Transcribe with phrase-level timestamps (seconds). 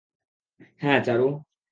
[0.81, 1.27] হ্যাঁ, চারু।